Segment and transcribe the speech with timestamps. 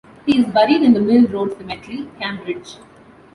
[0.25, 2.77] He is buried in the Mill Road cemetery, Cambridge.